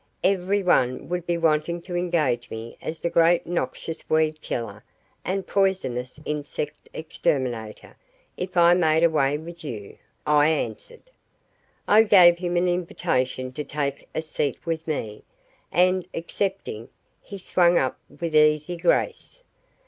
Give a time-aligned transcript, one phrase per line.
[0.23, 4.83] "Everyone would be wanting to engage me as the great noxious weed killer
[5.23, 7.95] and poisonous insect exterminator
[8.35, 11.11] if I made away with you," I answered.
[11.87, 15.23] I gave him an invitation to take a seat with me,
[15.71, 16.89] and accepting,
[17.21, 19.43] he swung up with easy grace.